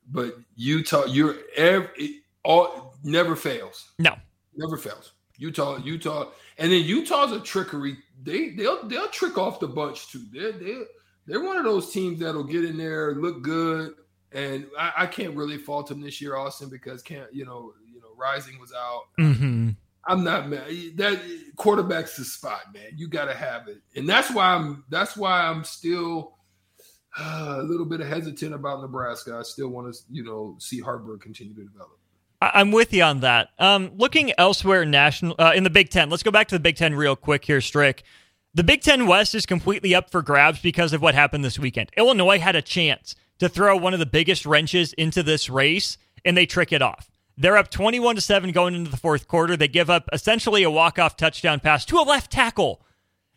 but 0.06 0.36
Utah, 0.54 1.06
you're 1.06 1.36
every 1.56 2.24
all 2.44 2.89
never 3.02 3.36
fails, 3.36 3.92
No. 3.98 4.16
never 4.56 4.76
fails. 4.76 5.12
Utah, 5.38 5.78
Utah, 5.78 6.30
and 6.58 6.70
then 6.70 6.82
Utah's 6.84 7.32
a 7.32 7.40
trickery. 7.40 7.96
They 8.22 8.50
they'll 8.50 8.86
they'll 8.86 9.08
trick 9.08 9.38
off 9.38 9.58
the 9.60 9.68
bunch 9.68 10.12
too. 10.12 10.24
They're 10.32 10.52
they 10.52 10.82
they're 11.26 11.42
one 11.42 11.56
of 11.56 11.64
those 11.64 11.92
teams 11.92 12.20
that'll 12.20 12.44
get 12.44 12.64
in 12.64 12.76
there, 12.76 13.14
look 13.14 13.40
good, 13.42 13.94
and 14.32 14.66
I, 14.78 14.92
I 14.98 15.06
can't 15.06 15.34
really 15.34 15.56
fault 15.56 15.86
them 15.86 16.00
this 16.02 16.20
year, 16.20 16.36
Austin, 16.36 16.68
because 16.68 17.02
can't 17.02 17.32
you 17.32 17.46
know 17.46 17.72
you 17.90 18.00
know 18.00 18.08
Rising 18.18 18.60
was 18.60 18.72
out. 18.72 19.02
hmm 19.16 19.70
I'm 20.06 20.24
not 20.24 20.48
mad. 20.48 20.64
That 20.96 21.20
quarterback's 21.56 22.16
the 22.16 22.24
spot, 22.24 22.72
man. 22.74 22.92
You 22.96 23.06
got 23.06 23.26
to 23.26 23.34
have 23.34 23.68
it, 23.68 23.78
and 23.96 24.08
that's 24.08 24.30
why 24.30 24.54
I'm. 24.54 24.84
That's 24.90 25.14
why 25.16 25.42
I'm 25.42 25.62
still 25.62 26.36
uh, 27.18 27.58
a 27.60 27.62
little 27.62 27.84
bit 27.86 28.00
hesitant 28.00 28.54
about 28.54 28.80
Nebraska. 28.80 29.36
I 29.38 29.42
still 29.42 29.68
want 29.68 29.94
to, 29.94 30.00
you 30.10 30.24
know, 30.24 30.56
see 30.58 30.80
Haarberg 30.80 31.20
continue 31.20 31.54
to 31.54 31.64
develop. 31.64 31.98
I'm 32.40 32.72
with 32.72 32.92
you 32.92 33.02
on 33.02 33.20
that. 33.20 33.50
Um, 33.58 33.92
looking 33.96 34.32
elsewhere, 34.38 34.84
national 34.84 35.34
uh, 35.38 35.52
in 35.54 35.64
the 35.64 35.70
Big 35.70 35.90
Ten. 35.90 36.08
Let's 36.08 36.22
go 36.22 36.30
back 36.30 36.48
to 36.48 36.54
the 36.54 36.60
Big 36.60 36.76
Ten 36.76 36.94
real 36.94 37.16
quick 37.16 37.44
here, 37.44 37.60
Strick. 37.60 38.02
The 38.54 38.64
Big 38.64 38.80
Ten 38.80 39.06
West 39.06 39.34
is 39.34 39.46
completely 39.46 39.94
up 39.94 40.10
for 40.10 40.22
grabs 40.22 40.58
because 40.60 40.92
of 40.92 41.02
what 41.02 41.14
happened 41.14 41.44
this 41.44 41.58
weekend. 41.58 41.90
Illinois 41.96 42.38
had 42.38 42.56
a 42.56 42.62
chance 42.62 43.14
to 43.38 43.48
throw 43.48 43.76
one 43.76 43.92
of 43.92 44.00
the 44.00 44.06
biggest 44.06 44.46
wrenches 44.46 44.92
into 44.94 45.22
this 45.22 45.50
race, 45.50 45.98
and 46.24 46.36
they 46.36 46.46
trick 46.46 46.72
it 46.72 46.82
off. 46.82 47.10
They're 47.36 47.56
up 47.56 47.70
21 47.70 48.16
to 48.16 48.20
7 48.20 48.52
going 48.52 48.74
into 48.74 48.90
the 48.90 48.96
fourth 48.96 49.28
quarter. 49.28 49.56
They 49.56 49.68
give 49.68 49.88
up 49.88 50.08
essentially 50.12 50.62
a 50.62 50.70
walk-off 50.70 51.16
touchdown 51.16 51.60
pass 51.60 51.84
to 51.86 51.98
a 51.98 52.02
left 52.02 52.30
tackle. 52.30 52.82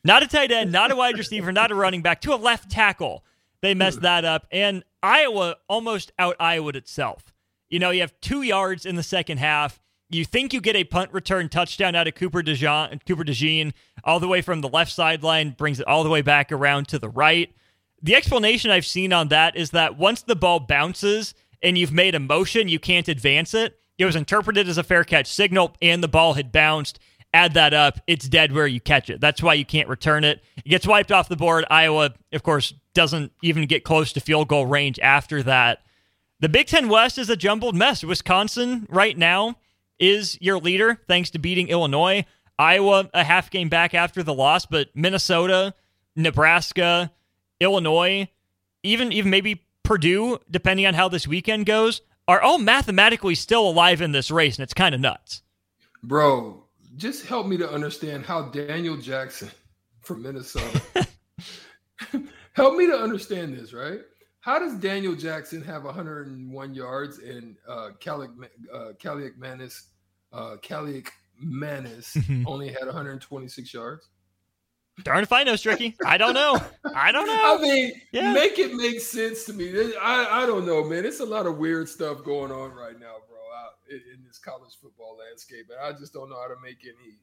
Not 0.03 0.23
a 0.23 0.27
tight 0.27 0.51
end, 0.51 0.71
not 0.71 0.91
a 0.91 0.95
wide 0.95 1.17
receiver, 1.17 1.51
not 1.51 1.71
a 1.71 1.75
running 1.75 2.01
back, 2.01 2.19
to 2.21 2.33
a 2.33 2.35
left 2.35 2.69
tackle. 2.69 3.23
They 3.61 3.73
messed 3.73 4.01
that 4.01 4.25
up. 4.25 4.45
And 4.51 4.83
Iowa 5.01 5.55
almost 5.69 6.11
out 6.19 6.35
Iowa 6.39 6.71
itself. 6.71 7.32
You 7.73 7.79
know, 7.79 7.89
you 7.89 8.01
have 8.01 8.13
two 8.21 8.43
yards 8.43 8.85
in 8.85 8.97
the 8.97 9.01
second 9.01 9.39
half. 9.39 9.81
You 10.11 10.25
think 10.25 10.53
you 10.53 10.61
get 10.61 10.75
a 10.75 10.83
punt 10.83 11.11
return 11.11 11.49
touchdown 11.49 11.95
out 11.95 12.07
of 12.07 12.13
Cooper 12.13 12.43
DeJean, 12.43 13.03
Cooper 13.07 13.23
DeJean 13.23 13.73
all 14.03 14.19
the 14.19 14.27
way 14.27 14.43
from 14.43 14.61
the 14.61 14.69
left 14.69 14.91
sideline, 14.91 15.55
brings 15.57 15.79
it 15.79 15.87
all 15.87 16.03
the 16.03 16.09
way 16.11 16.21
back 16.21 16.51
around 16.51 16.87
to 16.89 16.99
the 16.99 17.09
right. 17.09 17.51
The 18.03 18.13
explanation 18.13 18.69
I've 18.69 18.85
seen 18.85 19.11
on 19.11 19.29
that 19.29 19.55
is 19.55 19.71
that 19.71 19.97
once 19.97 20.21
the 20.21 20.35
ball 20.35 20.59
bounces 20.59 21.33
and 21.63 21.75
you've 21.75 21.91
made 21.91 22.13
a 22.13 22.19
motion, 22.19 22.67
you 22.67 22.77
can't 22.77 23.07
advance 23.07 23.55
it. 23.55 23.79
It 23.97 24.05
was 24.05 24.15
interpreted 24.15 24.69
as 24.69 24.77
a 24.77 24.83
fair 24.83 25.03
catch 25.03 25.25
signal, 25.25 25.75
and 25.81 26.03
the 26.03 26.07
ball 26.07 26.35
had 26.35 26.51
bounced. 26.51 26.99
Add 27.33 27.55
that 27.55 27.73
up, 27.73 27.99
it's 28.05 28.29
dead 28.29 28.51
where 28.51 28.67
you 28.67 28.81
catch 28.81 29.09
it. 29.09 29.19
That's 29.19 29.41
why 29.41 29.55
you 29.55 29.65
can't 29.65 29.89
return 29.89 30.23
it. 30.23 30.43
It 30.57 30.69
gets 30.69 30.85
wiped 30.85 31.11
off 31.11 31.27
the 31.27 31.35
board. 31.35 31.65
Iowa, 31.71 32.13
of 32.33 32.43
course, 32.43 32.71
doesn't 32.93 33.31
even 33.41 33.65
get 33.65 33.83
close 33.83 34.13
to 34.13 34.19
field 34.19 34.47
goal 34.47 34.67
range 34.67 34.99
after 34.99 35.41
that. 35.41 35.79
The 36.43 36.49
Big 36.49 36.67
Ten 36.67 36.89
West 36.89 37.17
is 37.17 37.29
a 37.29 37.37
jumbled 37.37 37.73
mess. 37.73 38.03
Wisconsin, 38.03 38.85
right 38.89 39.17
now, 39.17 39.55
is 39.97 40.37
your 40.41 40.59
leader 40.59 40.99
thanks 41.07 41.29
to 41.29 41.39
beating 41.39 41.69
Illinois. 41.69 42.25
Iowa, 42.59 43.09
a 43.13 43.23
half 43.23 43.49
game 43.49 43.69
back 43.69 43.93
after 43.93 44.23
the 44.23 44.33
loss, 44.33 44.65
but 44.65 44.89
Minnesota, 44.93 45.73
Nebraska, 46.17 47.13
Illinois, 47.61 48.27
even 48.83 49.13
even 49.13 49.31
maybe 49.31 49.63
Purdue, 49.83 50.37
depending 50.51 50.85
on 50.85 50.95
how 50.95 51.07
this 51.07 51.25
weekend 51.25 51.65
goes, 51.65 52.01
are 52.27 52.41
all 52.41 52.57
mathematically 52.57 53.35
still 53.35 53.65
alive 53.65 54.01
in 54.01 54.11
this 54.11 54.29
race, 54.29 54.57
and 54.57 54.63
it's 54.63 54.73
kind 54.73 54.93
of 54.93 54.99
nuts. 54.99 55.43
Bro, 56.03 56.65
just 56.97 57.25
help 57.25 57.47
me 57.47 57.55
to 57.55 57.71
understand 57.71 58.25
how 58.25 58.49
Daniel 58.49 58.97
Jackson 58.97 59.49
from 60.01 60.23
Minnesota. 60.23 61.07
help 62.51 62.75
me 62.75 62.85
to 62.87 62.97
understand 62.97 63.57
this, 63.57 63.71
right? 63.71 64.01
How 64.43 64.59
does 64.59 64.73
Daniel 64.75 65.15
Jackson 65.15 65.61
have 65.63 65.85
101 65.85 66.73
yards 66.75 67.19
and 67.19 67.55
uh 67.67 67.91
Calic 67.99 68.29
uh 68.73 68.91
Kaliakmanis 69.01 69.83
uh 70.33 70.57
Calic 70.61 71.07
Manis 71.39 72.17
only 72.45 72.67
had 72.67 72.85
126 72.85 73.73
yards? 73.73 74.09
Darn 75.03 75.23
if 75.23 75.31
I 75.31 75.43
know, 75.43 75.53
Stricky. 75.53 75.95
I 76.05 76.17
don't 76.17 76.33
know. 76.35 76.59
I 76.93 77.11
don't 77.11 77.25
know. 77.25 77.57
I 77.57 77.61
mean, 77.61 77.93
Yeah. 78.11 78.31
make 78.33 78.59
it 78.59 78.73
make 78.75 78.99
sense 78.99 79.45
to 79.45 79.53
me. 79.53 79.73
I, 79.99 80.43
I 80.43 80.45
don't 80.45 80.67
know, 80.67 80.83
man. 80.83 81.03
It's 81.05 81.19
a 81.21 81.25
lot 81.25 81.47
of 81.47 81.57
weird 81.57 81.87
stuff 81.89 82.23
going 82.23 82.51
on 82.51 82.71
right 82.73 82.99
now, 82.99 83.15
bro, 83.27 83.39
out 83.57 83.71
in, 83.89 84.01
in 84.13 84.23
this 84.27 84.37
college 84.37 84.73
football 84.79 85.17
landscape, 85.17 85.65
and 85.71 85.79
I 85.81 85.97
just 85.97 86.13
don't 86.13 86.29
know 86.29 86.39
how 86.39 86.47
to 86.47 86.61
make 86.61 86.77
any 86.83 87.17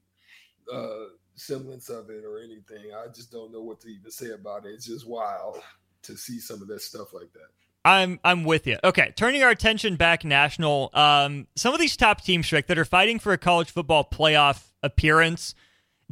uh, 0.76 1.10
semblance 1.36 1.90
of 1.90 2.10
it 2.10 2.24
or 2.24 2.40
anything. 2.40 2.90
I 2.92 3.06
just 3.12 3.30
don't 3.30 3.52
know 3.52 3.62
what 3.62 3.80
to 3.82 3.88
even 3.88 4.10
say 4.10 4.30
about 4.30 4.66
it. 4.66 4.70
It's 4.70 4.86
just 4.86 5.06
wild 5.06 5.58
to 6.02 6.16
see 6.16 6.38
some 6.38 6.62
of 6.62 6.68
that 6.68 6.80
stuff 6.80 7.12
like 7.12 7.32
that. 7.32 7.48
I'm 7.84 8.20
I'm 8.24 8.44
with 8.44 8.66
you. 8.66 8.78
Okay, 8.84 9.12
turning 9.16 9.42
our 9.42 9.50
attention 9.50 9.96
back 9.96 10.24
national. 10.24 10.90
Um, 10.92 11.46
some 11.56 11.72
of 11.72 11.80
these 11.80 11.96
top 11.96 12.22
teams, 12.22 12.46
Strick, 12.46 12.66
that 12.66 12.78
are 12.78 12.84
fighting 12.84 13.18
for 13.18 13.32
a 13.32 13.38
college 13.38 13.70
football 13.70 14.04
playoff 14.04 14.68
appearance 14.82 15.54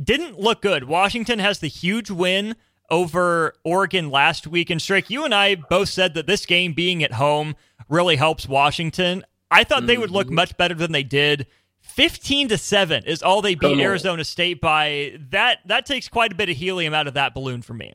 didn't 0.03 0.39
look 0.39 0.63
good. 0.63 0.85
Washington 0.85 1.39
has 1.41 1.59
the 1.59 1.69
huge 1.69 2.11
win 2.11 2.57
over 2.91 3.55
Oregon 3.65 4.11
last 4.11 4.47
week, 4.47 4.71
and 4.71 4.81
Strick, 4.81 5.11
you 5.11 5.25
and 5.25 5.35
I 5.35 5.57
both 5.57 5.91
said 5.91 6.15
that 6.15 6.27
this 6.27 6.47
game 6.47 6.73
being 6.73 7.03
at 7.03 7.15
home 7.15 7.55
really 7.89 8.17
helps 8.17 8.49
Washington. 8.49 9.25
I 9.51 9.65
thought 9.65 9.87
they 9.87 9.99
would 9.99 10.11
look 10.11 10.31
much 10.31 10.57
better 10.57 10.75
than 10.75 10.93
they 10.93 11.03
did. 11.03 11.47
15 11.81 12.49
to 12.49 12.59
7 12.59 13.05
is 13.05 13.23
all 13.23 13.43
they 13.43 13.55
beat 13.55 13.81
Arizona 13.81 14.25
State 14.25 14.61
by. 14.61 15.19
That 15.31 15.59
that 15.67 15.85
takes 15.87 16.09
quite 16.09 16.33
a 16.33 16.35
bit 16.35 16.49
of 16.49 16.57
helium 16.57 16.95
out 16.95 17.07
of 17.07 17.15
that 17.15 17.35
balloon 17.35 17.63
for 17.63 17.75
me. 17.75 17.95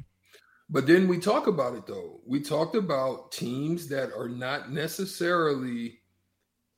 But 0.69 0.87
then 0.87 1.07
we 1.07 1.19
talk 1.19 1.47
about 1.47 1.75
it 1.75 1.85
though. 1.85 2.21
We 2.25 2.41
talked 2.41 2.75
about 2.75 3.31
teams 3.31 3.89
that 3.89 4.11
are 4.13 4.29
not 4.29 4.71
necessarily 4.71 5.99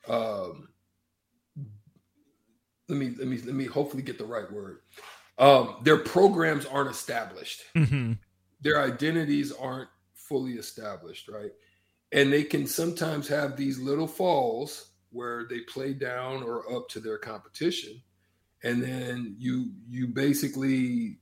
um 0.08 0.70
let 2.90 2.98
me 3.00 3.16
let 3.18 3.28
me 3.28 3.38
let 3.40 3.56
me 3.56 3.66
hopefully 3.66 4.04
get 4.04 4.18
the 4.18 4.26
right 4.26 4.52
word. 4.52 4.80
Um 5.38 5.78
their 5.84 5.98
programs 5.98 6.66
aren't 6.66 6.92
established. 6.92 7.64
hmm 7.76 8.14
Their 8.62 8.82
identities 8.82 9.52
aren't 9.52 9.90
fully 10.16 10.54
established, 10.54 11.28
right? 11.30 11.52
And 12.12 12.32
they 12.32 12.44
can 12.44 12.68
sometimes 12.68 13.28
have 13.28 13.58
these 13.58 13.80
little 13.80 14.08
falls 14.08 14.92
where 15.12 15.46
they 15.50 15.62
play 15.62 15.94
down 15.94 16.44
or 16.44 16.74
up 16.76 16.90
to 16.90 17.00
their 17.00 17.18
competition. 17.18 18.02
And 18.64 18.82
then 18.84 19.36
you 19.40 19.72
you 19.90 20.08
basically 20.08 21.20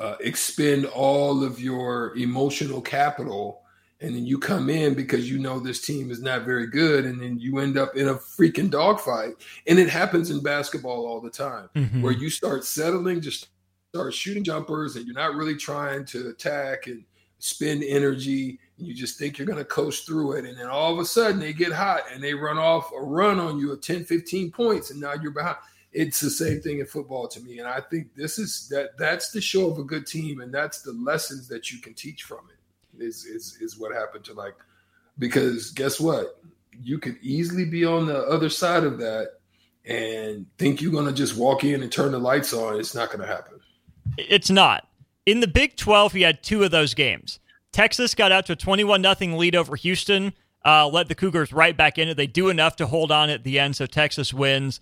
uh, 0.00 0.16
expend 0.20 0.86
all 0.86 1.44
of 1.44 1.60
your 1.60 2.16
emotional 2.16 2.80
capital 2.80 3.60
and 4.00 4.14
then 4.14 4.24
you 4.24 4.38
come 4.38 4.70
in 4.70 4.94
because 4.94 5.30
you 5.30 5.38
know 5.38 5.60
this 5.60 5.82
team 5.82 6.10
is 6.10 6.22
not 6.22 6.46
very 6.46 6.66
good 6.66 7.04
and 7.04 7.20
then 7.20 7.38
you 7.38 7.58
end 7.58 7.76
up 7.76 7.94
in 7.96 8.08
a 8.08 8.14
freaking 8.14 8.70
dogfight. 8.70 9.34
And 9.66 9.78
it 9.78 9.90
happens 9.90 10.30
in 10.30 10.42
basketball 10.42 11.06
all 11.06 11.20
the 11.20 11.28
time 11.28 11.68
Mhm. 11.76 12.00
where 12.00 12.12
you 12.14 12.30
start 12.30 12.64
settling 12.64 13.20
just 13.20 13.48
start 13.92 14.14
shooting 14.14 14.42
jumpers 14.42 14.96
and 14.96 15.04
you're 15.04 15.14
not 15.14 15.34
really 15.34 15.54
trying 15.56 16.06
to 16.06 16.28
attack 16.28 16.86
and 16.86 17.04
spend 17.40 17.82
energy. 17.84 18.58
And 18.78 18.86
you 18.86 18.94
just 18.94 19.18
think 19.18 19.36
you're 19.36 19.46
going 19.46 19.58
to 19.58 19.64
coast 19.66 20.06
through 20.06 20.32
it 20.38 20.46
and 20.46 20.56
then 20.58 20.68
all 20.68 20.94
of 20.94 20.98
a 20.98 21.04
sudden 21.04 21.38
they 21.38 21.52
get 21.52 21.72
hot 21.72 22.04
and 22.10 22.24
they 22.24 22.32
run 22.32 22.56
off 22.56 22.90
a 22.96 23.02
run 23.02 23.38
on 23.38 23.58
you 23.58 23.70
of 23.72 23.82
10 23.82 24.04
15 24.06 24.50
points 24.50 24.90
and 24.90 24.98
now 24.98 25.12
you're 25.20 25.30
behind 25.30 25.56
it's 25.92 26.20
the 26.20 26.30
same 26.30 26.60
thing 26.60 26.78
in 26.80 26.86
football 26.86 27.26
to 27.26 27.40
me 27.40 27.58
and 27.58 27.68
i 27.68 27.80
think 27.80 28.14
this 28.14 28.38
is 28.38 28.68
that 28.68 28.96
that's 28.98 29.30
the 29.30 29.40
show 29.40 29.70
of 29.70 29.78
a 29.78 29.84
good 29.84 30.06
team 30.06 30.40
and 30.40 30.52
that's 30.52 30.82
the 30.82 30.92
lessons 30.92 31.48
that 31.48 31.72
you 31.72 31.80
can 31.80 31.94
teach 31.94 32.22
from 32.22 32.40
it 32.50 33.02
is 33.02 33.24
is 33.24 33.58
is 33.60 33.78
what 33.78 33.92
happened 33.94 34.24
to 34.24 34.32
like 34.34 34.54
because 35.18 35.70
guess 35.72 36.00
what 36.00 36.40
you 36.82 36.98
could 36.98 37.16
easily 37.22 37.64
be 37.64 37.84
on 37.84 38.06
the 38.06 38.18
other 38.24 38.48
side 38.48 38.84
of 38.84 38.98
that 38.98 39.32
and 39.84 40.46
think 40.58 40.80
you're 40.80 40.92
to 41.06 41.12
just 41.12 41.36
walk 41.36 41.64
in 41.64 41.82
and 41.82 41.90
turn 41.90 42.12
the 42.12 42.18
lights 42.18 42.52
on 42.52 42.78
it's 42.78 42.94
not 42.94 43.10
to 43.20 43.26
happen 43.26 43.60
It's 44.18 44.50
not. 44.50 44.88
In 45.26 45.40
the 45.40 45.46
Big 45.48 45.76
12, 45.76 46.14
we 46.14 46.22
had 46.22 46.42
two 46.42 46.64
of 46.64 46.70
those 46.70 46.94
games. 46.94 47.38
Texas 47.72 48.14
got 48.14 48.32
out 48.32 48.46
to 48.46 48.54
a 48.54 48.56
21 48.56 49.02
0 49.02 49.36
lead 49.36 49.54
over 49.54 49.76
Houston, 49.76 50.32
uh, 50.64 50.88
led 50.88 51.08
the 51.08 51.14
Cougars 51.14 51.52
right 51.52 51.76
back 51.76 51.98
in 51.98 52.08
it. 52.08 52.16
They 52.16 52.26
do 52.26 52.48
enough 52.48 52.76
to 52.76 52.86
hold 52.86 53.12
on 53.12 53.30
at 53.30 53.44
the 53.44 53.58
end, 53.58 53.76
so 53.76 53.86
Texas 53.86 54.34
wins. 54.34 54.80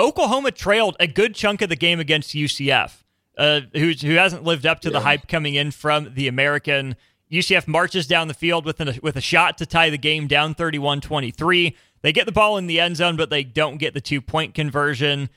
Oklahoma 0.00 0.50
trailed 0.50 0.96
a 0.98 1.06
good 1.06 1.34
chunk 1.34 1.60
of 1.60 1.68
the 1.68 1.76
game 1.76 2.00
against 2.00 2.34
UCF, 2.34 3.02
uh, 3.36 3.60
who 3.74 3.92
who 3.92 4.14
hasn't 4.14 4.44
lived 4.44 4.64
up 4.64 4.80
to 4.80 4.88
yeah. 4.88 4.94
the 4.94 5.00
hype 5.00 5.28
coming 5.28 5.54
in 5.54 5.70
from 5.70 6.14
the 6.14 6.26
American. 6.26 6.96
UCF 7.30 7.68
marches 7.68 8.08
down 8.08 8.26
the 8.26 8.34
field 8.34 8.64
with 8.64 8.80
a, 8.80 8.98
with 9.02 9.14
a 9.14 9.20
shot 9.20 9.56
to 9.58 9.66
tie 9.66 9.90
the 9.90 9.98
game 9.98 10.26
down 10.26 10.54
31 10.54 11.00
23. 11.00 11.76
They 12.02 12.12
get 12.12 12.26
the 12.26 12.32
ball 12.32 12.56
in 12.56 12.66
the 12.66 12.80
end 12.80 12.96
zone, 12.96 13.16
but 13.16 13.30
they 13.30 13.44
don't 13.44 13.76
get 13.76 13.92
the 13.94 14.00
two 14.00 14.22
point 14.22 14.54
conversion. 14.54 15.28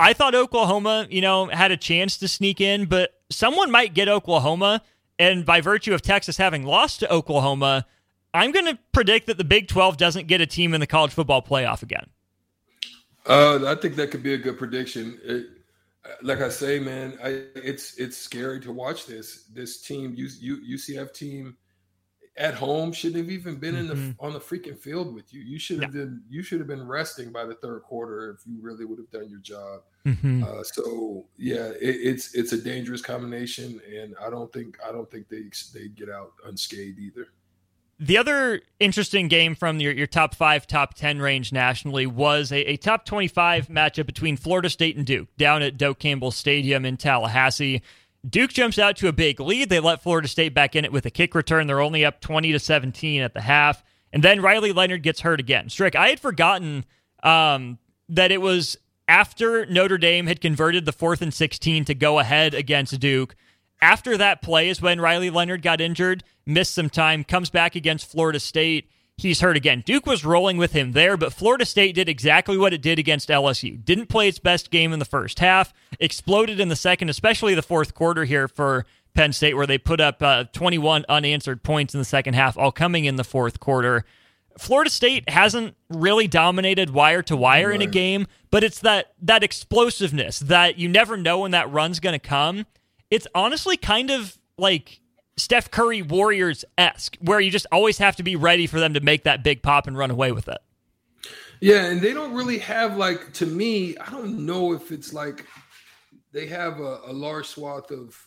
I 0.00 0.14
thought 0.14 0.34
Oklahoma, 0.34 1.06
you 1.10 1.20
know, 1.20 1.46
had 1.46 1.70
a 1.70 1.76
chance 1.76 2.16
to 2.18 2.26
sneak 2.26 2.60
in, 2.60 2.86
but 2.86 3.12
someone 3.30 3.70
might 3.70 3.94
get 3.94 4.08
Oklahoma. 4.08 4.82
And 5.18 5.44
by 5.44 5.60
virtue 5.60 5.94
of 5.94 6.02
Texas 6.02 6.38
having 6.38 6.64
lost 6.64 7.00
to 7.00 7.12
Oklahoma, 7.12 7.86
I'm 8.32 8.50
going 8.50 8.64
to 8.64 8.78
predict 8.92 9.28
that 9.28 9.38
the 9.38 9.44
Big 9.44 9.68
12 9.68 9.96
doesn't 9.96 10.26
get 10.26 10.40
a 10.40 10.46
team 10.46 10.74
in 10.74 10.80
the 10.80 10.86
college 10.88 11.12
football 11.12 11.42
playoff 11.42 11.82
again. 11.82 12.06
Uh, 13.26 13.64
I 13.66 13.74
think 13.74 13.96
that 13.96 14.10
could 14.10 14.22
be 14.22 14.34
a 14.34 14.38
good 14.38 14.58
prediction. 14.58 15.18
It, 15.24 15.46
like 16.22 16.40
I 16.40 16.48
say, 16.50 16.78
man, 16.78 17.18
I, 17.22 17.44
it's 17.54 17.96
it's 17.96 18.16
scary 18.16 18.60
to 18.60 18.72
watch 18.72 19.06
this 19.06 19.44
this 19.52 19.80
team, 19.80 20.14
U, 20.16 20.76
UCF 20.76 21.14
team, 21.14 21.56
at 22.36 22.54
home 22.54 22.92
shouldn't 22.92 23.24
have 23.24 23.30
even 23.30 23.56
been 23.56 23.76
in 23.76 23.86
the 23.86 23.94
mm-hmm. 23.94 24.24
on 24.24 24.32
the 24.32 24.40
freaking 24.40 24.76
field 24.76 25.14
with 25.14 25.32
you. 25.32 25.40
You 25.40 25.58
should 25.58 25.82
have 25.82 25.94
yeah. 25.94 26.02
been 26.02 26.22
you 26.28 26.42
should 26.42 26.58
have 26.58 26.66
been 26.66 26.86
resting 26.86 27.30
by 27.30 27.44
the 27.44 27.54
third 27.54 27.82
quarter 27.82 28.30
if 28.30 28.46
you 28.46 28.60
really 28.60 28.84
would 28.84 28.98
have 28.98 29.10
done 29.10 29.28
your 29.28 29.38
job. 29.38 29.82
Mm-hmm. 30.04 30.42
Uh, 30.42 30.62
so 30.64 31.26
yeah, 31.36 31.68
it, 31.80 31.96
it's 32.02 32.34
it's 32.34 32.52
a 32.52 32.58
dangerous 32.58 33.00
combination, 33.00 33.80
and 33.88 34.14
I 34.20 34.30
don't 34.30 34.52
think 34.52 34.78
I 34.86 34.90
don't 34.90 35.10
think 35.10 35.28
they 35.28 35.44
they 35.72 35.88
get 35.88 36.10
out 36.10 36.32
unscathed 36.44 36.98
either. 36.98 37.28
The 38.00 38.18
other 38.18 38.60
interesting 38.80 39.28
game 39.28 39.54
from 39.54 39.78
your, 39.78 39.92
your 39.92 40.06
top 40.06 40.34
five, 40.34 40.66
top 40.66 40.94
10 40.94 41.20
range 41.20 41.52
nationally 41.52 42.06
was 42.06 42.50
a, 42.50 42.72
a 42.72 42.76
top 42.76 43.04
25 43.04 43.68
matchup 43.68 44.06
between 44.06 44.36
Florida 44.36 44.68
State 44.68 44.96
and 44.96 45.06
Duke 45.06 45.28
down 45.36 45.62
at 45.62 45.76
Doak 45.76 46.00
Campbell 46.00 46.32
Stadium 46.32 46.84
in 46.84 46.96
Tallahassee. 46.96 47.82
Duke 48.28 48.52
jumps 48.52 48.78
out 48.78 48.96
to 48.96 49.08
a 49.08 49.12
big 49.12 49.38
lead. 49.38 49.68
They 49.68 49.80
let 49.80 50.02
Florida 50.02 50.28
State 50.28 50.54
back 50.54 50.74
in 50.74 50.84
it 50.84 50.92
with 50.92 51.06
a 51.06 51.10
kick 51.10 51.34
return. 51.34 51.66
They're 51.66 51.80
only 51.80 52.04
up 52.04 52.20
20 52.20 52.52
to 52.52 52.58
17 52.58 53.22
at 53.22 53.34
the 53.34 53.42
half. 53.42 53.84
And 54.12 54.22
then 54.22 54.40
Riley 54.40 54.72
Leonard 54.72 55.02
gets 55.02 55.20
hurt 55.20 55.40
again. 55.40 55.68
Strick, 55.68 55.94
I 55.94 56.08
had 56.08 56.20
forgotten 56.20 56.84
um, 57.22 57.78
that 58.08 58.32
it 58.32 58.40
was 58.40 58.76
after 59.08 59.66
Notre 59.66 59.98
Dame 59.98 60.26
had 60.26 60.40
converted 60.40 60.84
the 60.84 60.92
fourth 60.92 61.20
and 61.20 61.34
16 61.34 61.84
to 61.84 61.94
go 61.94 62.18
ahead 62.18 62.54
against 62.54 62.98
Duke. 62.98 63.36
After 63.80 64.16
that 64.16 64.42
play 64.42 64.68
is 64.68 64.80
when 64.80 65.00
Riley 65.00 65.30
Leonard 65.30 65.62
got 65.62 65.80
injured, 65.80 66.24
missed 66.46 66.74
some 66.74 66.90
time, 66.90 67.24
comes 67.24 67.50
back 67.50 67.74
against 67.74 68.10
Florida 68.10 68.40
State 68.40 68.88
he's 69.16 69.40
hurt 69.40 69.56
again. 69.56 69.82
Duke 69.84 70.06
was 70.06 70.24
rolling 70.24 70.56
with 70.56 70.72
him 70.72 70.92
there, 70.92 71.16
but 71.16 71.32
Florida 71.32 71.64
State 71.64 71.94
did 71.94 72.08
exactly 72.08 72.56
what 72.56 72.72
it 72.72 72.82
did 72.82 72.98
against 72.98 73.28
LSU. 73.28 73.82
Didn't 73.84 74.06
play 74.06 74.28
its 74.28 74.38
best 74.38 74.70
game 74.70 74.92
in 74.92 74.98
the 74.98 75.04
first 75.04 75.38
half, 75.38 75.72
exploded 76.00 76.60
in 76.60 76.68
the 76.68 76.76
second, 76.76 77.08
especially 77.08 77.54
the 77.54 77.62
fourth 77.62 77.94
quarter 77.94 78.24
here 78.24 78.48
for 78.48 78.86
Penn 79.14 79.32
State, 79.32 79.54
where 79.54 79.66
they 79.66 79.78
put 79.78 80.00
up 80.00 80.22
uh, 80.22 80.44
21 80.52 81.04
unanswered 81.08 81.62
points 81.62 81.94
in 81.94 81.98
the 81.98 82.04
second 82.04 82.34
half, 82.34 82.58
all 82.58 82.72
coming 82.72 83.04
in 83.04 83.16
the 83.16 83.24
fourth 83.24 83.60
quarter. 83.60 84.04
Florida 84.58 84.90
State 84.90 85.28
hasn't 85.28 85.74
really 85.88 86.28
dominated 86.28 86.90
wire 86.90 87.22
to 87.22 87.36
wire 87.36 87.72
in 87.72 87.82
a 87.82 87.86
game, 87.86 88.26
but 88.52 88.62
it's 88.62 88.78
that 88.80 89.12
that 89.20 89.42
explosiveness 89.42 90.38
that 90.38 90.78
you 90.78 90.88
never 90.88 91.16
know 91.16 91.40
when 91.40 91.50
that 91.50 91.70
run's 91.72 91.98
going 91.98 92.12
to 92.12 92.20
come. 92.20 92.64
It's 93.14 93.28
honestly 93.32 93.76
kind 93.76 94.10
of 94.10 94.36
like 94.58 95.00
Steph 95.36 95.70
Curry 95.70 96.02
Warriors 96.02 96.64
esque, 96.76 97.16
where 97.20 97.38
you 97.38 97.48
just 97.48 97.66
always 97.70 97.98
have 97.98 98.16
to 98.16 98.24
be 98.24 98.34
ready 98.34 98.66
for 98.66 98.80
them 98.80 98.94
to 98.94 99.00
make 99.00 99.22
that 99.22 99.44
big 99.44 99.62
pop 99.62 99.86
and 99.86 99.96
run 99.96 100.10
away 100.10 100.32
with 100.32 100.48
it. 100.48 100.58
Yeah, 101.60 101.84
and 101.86 102.00
they 102.00 102.12
don't 102.12 102.34
really 102.34 102.58
have 102.58 102.96
like 102.96 103.32
to 103.34 103.46
me. 103.46 103.96
I 103.98 104.10
don't 104.10 104.44
know 104.44 104.72
if 104.72 104.90
it's 104.90 105.12
like 105.12 105.46
they 106.32 106.48
have 106.48 106.80
a, 106.80 107.02
a 107.06 107.12
large 107.12 107.46
swath 107.46 107.92
of 107.92 108.18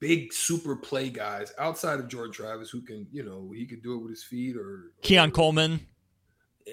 big 0.00 0.32
super 0.32 0.74
play 0.74 1.08
guys 1.08 1.52
outside 1.56 2.00
of 2.00 2.08
Jordan 2.08 2.32
Travis 2.32 2.68
who 2.68 2.82
can, 2.82 3.06
you 3.12 3.22
know, 3.22 3.52
he 3.54 3.64
could 3.64 3.80
do 3.80 3.94
it 3.94 4.02
with 4.02 4.10
his 4.10 4.24
feet 4.24 4.56
or 4.56 4.90
Keon 5.02 5.30
Coleman. 5.30 5.86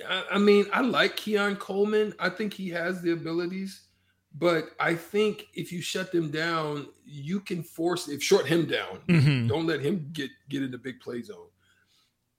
I, 0.10 0.24
I 0.32 0.38
mean, 0.40 0.66
I 0.74 0.82
like 0.82 1.16
Keon 1.18 1.58
Coleman. 1.58 2.16
I 2.20 2.30
think 2.30 2.52
he 2.52 2.70
has 2.70 3.04
the 3.04 3.12
abilities. 3.12 3.87
But 4.40 4.72
I 4.80 4.94
think 4.94 5.48
if 5.54 5.72
you 5.72 5.82
shut 5.82 6.12
them 6.12 6.30
down, 6.30 6.88
you 7.06 7.40
can 7.40 7.64
force 7.64 8.08
if 8.08 8.22
short 8.22 8.46
him 8.46 8.66
down. 8.66 9.00
Mm-hmm. 9.08 9.48
Don't 9.48 9.66
let 9.66 9.82
him 9.82 10.10
get 10.14 10.30
get 10.50 10.62
in 10.62 10.72
the 10.72 10.78
big 10.78 11.00
play 11.00 11.22
zone. 11.22 11.48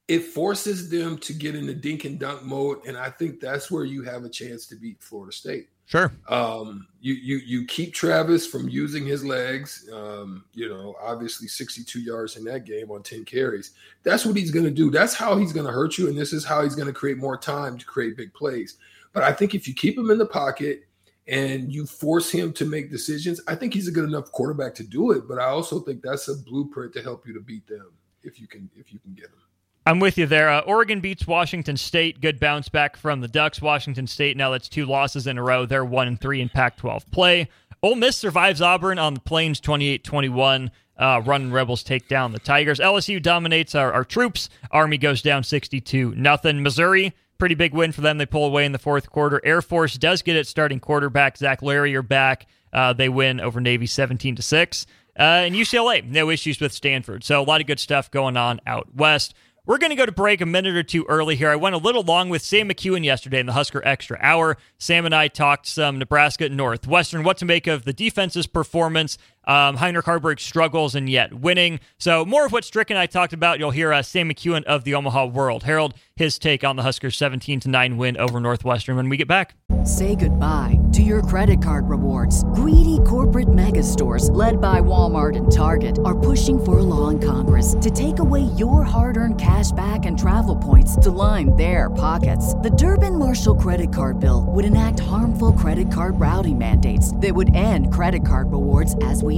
It 0.07 0.21
forces 0.21 0.89
them 0.89 1.19
to 1.19 1.33
get 1.35 1.55
in 1.55 1.67
the 1.67 1.75
dink 1.75 2.05
and 2.05 2.19
dunk 2.19 2.43
mode, 2.43 2.79
and 2.87 2.97
I 2.97 3.11
think 3.11 3.41
that's 3.41 3.71
where 3.71 3.85
you 3.85 4.03
have 4.05 4.25
a 4.25 4.29
chance 4.29 4.67
to 4.69 4.77
beat 4.77 5.03
Florida 5.03 5.33
State. 5.33 5.69
Sure. 5.87 6.13
Um, 6.29 6.87
you 7.01 7.15
you 7.15 7.37
you 7.39 7.67
keep 7.67 7.95
Travis 7.95 8.47
from 8.47 8.69
using 8.69 9.07
his 9.07 9.25
legs. 9.25 9.89
Um, 9.93 10.45
you 10.53 10.69
know, 10.69 10.95
obviously 11.03 11.49
62 11.49 12.01
yards 12.01 12.37
in 12.37 12.45
that 12.45 12.65
game 12.65 12.91
on 12.91 13.03
10 13.03 13.25
carries. 13.25 13.73
That's 14.03 14.25
what 14.25 14.37
he's 14.37 14.51
going 14.51 14.67
to 14.67 14.71
do. 14.71 14.91
That's 14.91 15.15
how 15.15 15.37
he's 15.37 15.53
going 15.53 15.67
to 15.67 15.73
hurt 15.73 15.99
you, 15.99 16.09
and 16.09 16.17
this 16.17 16.33
is 16.33 16.45
how 16.45 16.63
he's 16.63 16.75
going 16.75 16.89
to 16.89 16.95
create 16.95 17.19
more 17.19 17.39
time 17.39 17.77
to 17.77 17.85
create 17.85 18.17
big 18.17 18.33
plays. 18.35 18.77
But 19.15 19.23
I 19.23 19.33
think 19.33 19.55
if 19.55 19.67
you 19.67 19.75
keep 19.75 19.97
him 19.97 20.11
in 20.11 20.19
the 20.19 20.27
pocket 20.27 20.88
and 21.29 21.73
you 21.73 21.85
force 21.87 22.31
him 22.31 22.53
to 22.55 22.65
make 22.65 22.91
decisions, 22.91 23.41
I 23.47 23.55
think 23.55 23.75
he's 23.75 23.87
a 23.87 23.93
good 23.93 24.05
enough 24.05 24.33
quarterback 24.33 24.75
to 24.77 24.85
do 24.85 25.13
it. 25.13 25.29
But 25.29 25.39
I 25.39 25.47
also 25.47 25.81
think 25.81 26.03
that's 26.03 26.29
a 26.29 26.35
blueprint 26.35 26.95
to 26.95 27.03
help 27.03 27.27
you 27.27 27.35
to 27.35 27.41
beat 27.41 27.67
them 27.67 27.93
if 28.23 28.41
you 28.41 28.47
can 28.47 28.69
if 28.77 28.93
you 28.93 28.99
can 28.99 29.15
get 29.15 29.31
them. 29.31 29.43
I'm 29.87 30.01
with 30.01 30.19
you 30.19 30.27
there. 30.27 30.51
Uh, 30.51 30.61
Oregon 30.61 31.01
beats 31.01 31.27
Washington 31.27 31.77
State. 31.77 32.21
Good 32.21 32.39
bounce 32.39 32.69
back 32.69 32.97
from 32.97 33.21
the 33.21 33.29
Ducks. 33.29 33.63
Washington 33.63 34.07
State 34.07 34.37
now 34.37 34.51
that's 34.51 34.69
two 34.69 34.85
losses 34.85 35.27
in 35.27 35.39
a 35.39 35.43
row. 35.43 35.65
They're 35.65 35.85
one 35.85 36.09
and 36.09 36.21
three 36.21 36.41
in 36.41 36.49
Pac-12 36.49 37.11
play. 37.11 37.49
Ole 37.83 37.95
Miss 37.95 38.17
survives 38.17 38.61
Auburn 38.61 38.99
on 38.99 39.15
the 39.15 39.21
Plains 39.21 39.61
28-21. 39.61 40.71
Uh, 40.99 41.23
running 41.25 41.53
Rebels 41.53 41.85
take 41.85 42.09
down 42.09 42.33
the 42.33 42.41
Tigers. 42.41 42.81
LSU 42.81 43.23
dominates 43.23 43.75
our, 43.75 43.93
our 43.93 44.05
troops. 44.05 44.51
Army 44.73 44.99
goes 44.99 45.23
down 45.23 45.45
62 45.45 46.15
nothing. 46.17 46.63
Missouri 46.63 47.15
pretty 47.39 47.55
big 47.55 47.73
win 47.73 47.93
for 47.93 48.01
them. 48.01 48.19
They 48.19 48.27
pull 48.27 48.45
away 48.45 48.65
in 48.65 48.73
the 48.73 48.79
fourth 48.79 49.11
quarter. 49.11 49.41
Air 49.45 49.63
Force 49.63 49.97
does 49.97 50.23
get 50.23 50.37
its 50.37 50.51
starting 50.51 50.81
quarterback 50.81 51.37
Zac 51.37 51.63
Larrier 51.63 52.03
back. 52.03 52.47
Uh, 52.73 52.93
they 52.93 53.09
win 53.09 53.41
over 53.41 53.61
Navy 53.61 53.87
17 53.87 54.37
to 54.37 54.43
six. 54.43 54.87
Uh, 55.19 55.23
and 55.23 55.55
UCLA, 55.55 56.05
no 56.05 56.31
issues 56.31 56.61
with 56.61 56.73
Stanford. 56.73 57.25
So 57.25 57.41
a 57.41 57.43
lot 57.43 57.61
of 57.61 57.67
good 57.67 57.81
stuff 57.81 58.11
going 58.11 58.37
on 58.37 58.61
out 58.67 58.95
west. 58.95 59.35
We're 59.69 59.77
going 59.77 59.91
to 59.91 59.97
go 59.97 60.07
to 60.07 60.13
break 60.13 60.41
a 60.41 60.47
minute 60.47 60.77
or 60.77 60.83
two 60.83 61.05
early 61.11 61.37
here. 61.37 61.51
I 61.51 61.57
went 61.57 61.75
a 61.75 61.79
little 61.79 62.03
long 62.03 62.31
with 62.31 62.41
Sam 62.41 62.71
McKewon 62.71 63.05
yesterday 63.05 63.39
in 63.39 63.45
the 63.45 63.53
Husker 63.53 63.83
Extra 63.85 64.19
Hour. 64.23 64.57
Sam 64.79 65.05
and 65.05 65.15
I 65.15 65.29
talked 65.29 65.67
some 65.67 65.99
Nebraska 65.99 66.49
Northwestern, 66.49 67.23
what 67.23 67.37
to 67.37 67.45
make 67.45 67.67
of 67.67 67.85
the 67.85 67.93
defense's 67.93 68.47
performance, 68.47 69.19
um, 69.49 69.77
Heinrich 69.77 70.05
Haarberg's 70.05 70.45
struggles, 70.45 70.95
and 70.95 71.09
yet 71.09 71.35
winning. 71.35 71.81
So, 71.99 72.25
more 72.25 72.47
of 72.47 72.53
what 72.53 72.65
Strick 72.65 72.91
and 72.91 72.99
I 72.99 73.07
talked 73.07 73.33
about. 73.33 73.59
You'll 73.59 73.73
hear 73.73 73.93
uh, 73.93 74.03
Sam 74.03 74.29
McKewon 74.31 74.63
of 74.65 74.85
the 74.85 74.95
Omaha 74.95 75.27
World 75.27 75.65
Herald, 75.65 75.95
his 76.15 76.39
take 76.39 76.63
on 76.63 76.77
the 76.77 76.83
Huskers' 76.83 77.17
17 77.17 77.63
9 77.65 77.97
win 77.97 78.17
over 78.19 78.39
Northwestern 78.39 78.97
when 78.97 79.09
we 79.09 79.17
get 79.17 79.27
back. 79.27 79.55
Say 79.85 80.15
goodbye 80.15 80.79
to 80.93 81.03
your 81.03 81.23
credit 81.23 81.63
card 81.63 81.89
rewards. 81.89 82.45
Greedy 82.55 82.99
corporate 83.07 83.53
mega 83.55 83.83
stores, 83.83 84.29
led 84.31 84.61
by 84.61 84.81
Walmart 84.81 85.37
and 85.37 85.51
Target, 85.51 85.99
are 86.05 86.19
pushing 86.19 86.63
for 86.63 86.79
a 86.79 86.83
law 86.83 87.09
in 87.09 87.19
Congress 87.19 87.75
to 87.81 87.91
take 87.91 88.19
away 88.19 88.43
your 88.57 88.83
hard 88.83 89.17
earned 89.17 89.41
cash 89.41 89.71
back 89.73 90.05
and 90.05 90.19
travel 90.19 90.57
points 90.57 90.97
to 90.97 91.11
line 91.11 91.55
their 91.57 91.91
pockets. 91.91 92.55
The 92.55 92.71
Durbin 92.71 93.19
Marshall 93.19 93.55
credit 93.57 93.95
card 93.95 94.21
bill 94.21 94.45
would 94.49 94.65
enact 94.65 95.01
harmful 95.01 95.53
credit 95.53 95.91
card 95.93 96.19
routing 96.21 96.59
mandates 96.59 97.17
that 97.17 97.35
would 97.35 97.55
end 97.55 97.93
credit 97.93 98.27
card 98.27 98.53
rewards 98.53 98.97
as 99.05 99.23
we 99.23 99.38